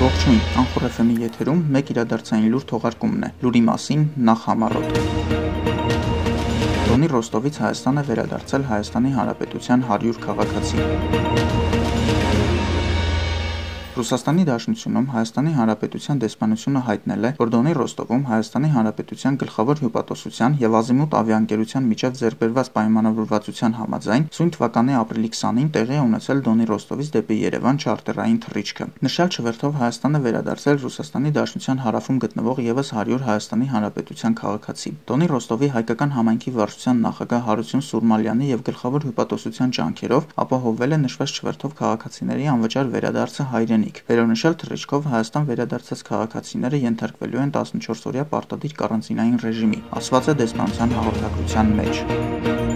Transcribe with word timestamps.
Ողջույն, 0.00 0.38
Անխոր 0.56 0.84
FM-ի 0.86 1.26
եթերում 1.26 1.58
մեկ 1.74 1.90
իրադարձային 1.92 2.46
լուր 2.54 2.62
թողարկումն 2.70 3.26
է։ 3.26 3.28
Լուրի 3.42 3.60
մասին 3.66 4.06
նախ 4.28 4.46
համառոտ։ 4.48 4.94
Դոնի 6.86 7.10
Ռոստովից 7.12 7.58
Հայաստան 7.60 8.00
է 8.00 8.04
վերադարձել 8.08 8.64
Հայաստանի 8.70 9.12
Հանրապետության 9.18 9.84
100 9.90 10.22
քաղաքացի։ 10.24 10.78
Ռուսաստանի 14.00 14.44
Դաշնությունում 14.48 15.06
Հայաստանի 15.12 15.50
Հանրապետության 15.56 16.20
դեսպանությունը 16.22 16.80
հայտնել 16.86 17.24
է, 17.28 17.30
որ 17.36 17.50
Դոնի 17.52 17.72
Ռոստովում 17.76 18.22
Հայաստանի 18.30 18.68
Հանրապետության 18.74 19.34
գլխավոր 19.42 19.80
հյուպատոսության 19.82 20.54
եւ 20.62 20.76
Ազիմուտ 20.80 21.16
ավիաընկերության 21.20 21.90
միջև 21.90 22.14
ձեռքբերված 22.20 22.70
պայմանավորվածության 22.80 23.76
համաձայն 23.80 24.24
սույն 24.40 24.52
թվականի 24.56 24.96
ապրիլի 25.00 25.30
20-ին 25.36 25.68
տեղի 25.76 25.98
է 26.00 26.04
ունեցել 26.06 26.40
Դոնի 26.48 26.68
Ռոստովից 26.70 27.10
դեպի 27.20 27.36
Երևան 27.40 27.80
չարտերային 27.84 28.40
թռիչքը։ 28.40 28.88
Նշյալ 29.04 29.28
չվերթով 29.36 29.76
Հայաստան 29.80 30.16
է 30.16 30.22
վերադարձել 30.24 30.80
Ռուսաստանի 30.80 31.34
Դաշնության 31.36 31.84
հարավում 31.84 32.22
գտնվող 32.24 32.64
եւս 32.70 32.94
100 32.96 33.20
Հայաստանի 33.28 33.70
Հանրապետության 33.74 34.38
քաղաքացի։ 34.40 34.94
Դոնի 35.12 35.30
Ռոստովի 35.34 35.70
հայկական 35.76 36.16
համայնքի 36.16 36.56
վարչության 36.56 37.04
նախագահ 37.04 37.44
Հարություն 37.50 37.86
Սուրմալյանի 37.90 38.50
եւ 38.54 38.64
գլխավոր 38.70 39.06
հյուպատոսության 39.10 39.74
ջանքերով 39.80 40.34
ապահովվել 40.46 40.96
է 40.96 41.00
նշված 41.04 41.36
չվերթով 41.40 41.76
քաղաքացիների 41.80 42.50
անվճար 42.54 42.92
վերադարձը 42.94 43.48
հայրենիք 43.50 43.89
ընտանիք։ 43.90 44.10
Վերոնշյալ 44.10 44.54
թռիչքով 44.60 45.06
Հայաստան 45.10 45.48
վերադարձած 45.50 46.02
քաղաքացիները 46.10 46.80
ենթարկվելու 46.86 47.42
են 47.42 47.52
14-օրյա 47.58 48.24
պարտադիր 48.30 48.78
կարանտինային 48.78 49.38
ռեժիմի, 49.44 49.84
ասված 49.98 50.30
է 50.30 50.38
դեսպանության 50.46 50.98
հաղորդագրության 51.00 51.78
մեջ։ 51.82 52.69